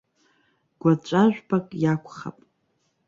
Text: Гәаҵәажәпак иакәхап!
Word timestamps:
Гәаҵәажәпак 0.81 1.67
иакәхап! 1.81 2.37